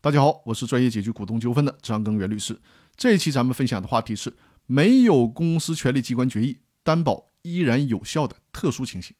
[0.00, 2.56] 大家好，我是专业解决股东纠纷的张根源律师。
[2.94, 4.32] 这一期咱们分享的话题是：
[4.66, 9.16] 没有公司权力机关决议，担保依然有效的特殊情形。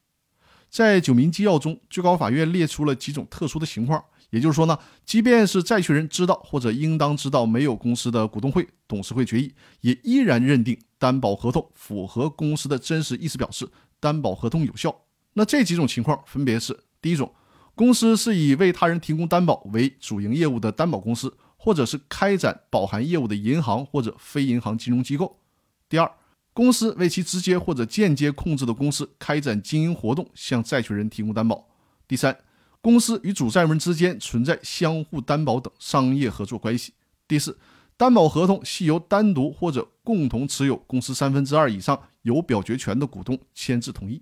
[0.69, 13.69] 在九民纪要中，最高法院列出了几种特殊的情况，也就是说呢，即便是债权人知道或者应当知道没有公司的股东会、董事会决议，也依然认定担保合同符合公司的真实意思表示，
[13.99, 15.01] 担保合同有效。
[15.33, 17.33] 那这几种情况分别是：第一种。
[17.79, 25.39] 公司是以为他人提供担保为主营业务的担保公司，或者是开展保函业务的银行或者非银行金融机构。
[25.87, 26.11] 第二，
[26.51, 31.69] 公司为其直接或者间接控制的公司开展经营活动，向债权人提供担保。
[32.05, 32.37] 第三，
[32.81, 36.91] 公司与主债人之间存在相互担保等商业合作关系。
[37.29, 37.57] 第四，
[37.95, 44.21] 担保合同系由单独或者共同持有公司三分之二以上有表决权的股东签字同意。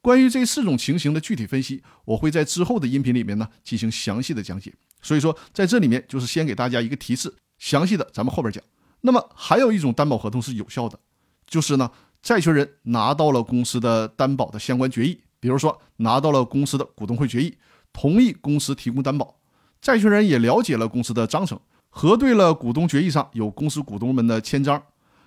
[0.00, 4.72] 关于这四种情形的具体分析，我会在之后的音频里面呢进行详细的讲解。
[5.02, 8.62] 所以说，在这里面就是先给大家一个提示，详细的咱们后边讲。
[9.00, 10.98] 那么还有一种担保合同是有效的，
[11.46, 11.90] 就是呢，
[12.20, 17.56] 债权人拿到了公司的担保的相关决议，比如说拿到了公司的股东会决议，
[17.92, 19.38] 同意公司提供担保，
[19.80, 24.82] 债权人也了解了公司的章程，核对了股东决议上有公司股东们的签章，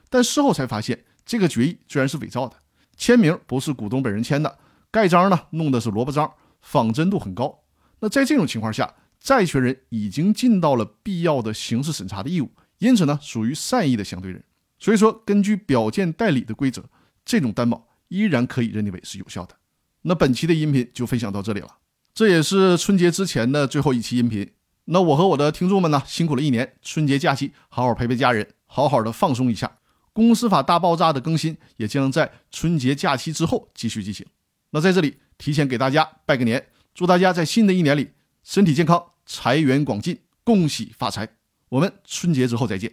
[0.09, 2.58] 但事后才发现这个决议居然是伪造的。
[3.02, 4.59] 签名不是股东本人签的，
[4.91, 7.63] 盖章呢弄的是萝卜章，仿真度很高。
[7.99, 14.44] 那在这种情况下，债权人已经尽到了必要的刑事审查的义务，因此呢属于善意的相对人。
[14.77, 16.83] 所以说，根据表见代理的规则，
[17.25, 19.55] 这种担保依然可以认定为是有效的。
[20.03, 21.77] 那本期的音频就分享到这里了，
[22.13, 24.47] 这也是春节之前的最后一期音频。
[24.85, 29.79] 那我和我的听众们呢辛苦了一年，春节假期好好陪陪家人，好好的放松一下。
[30.13, 34.25] 公司法大爆炸的更新也将在春节假期之后继续进行。
[34.71, 38.11] 那在这里提前给大家拜个年，祝大家在新的一年里
[38.43, 41.27] 身体健康、财源广进、恭喜发财。
[41.69, 42.91] 我们春节之后再见。